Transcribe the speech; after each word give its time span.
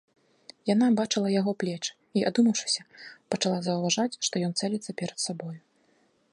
Яна 0.69 0.87
бачыла 0.99 1.29
яго 1.41 1.51
плечы 1.63 1.91
і, 1.91 2.19
адумаўшыся, 2.29 2.81
пачала 3.35 3.59
заўважаць, 3.67 4.17
што 4.29 4.35
ён 4.49 4.59
цэліцца 4.65 4.91
перад 5.03 5.17
сабою. 5.29 5.55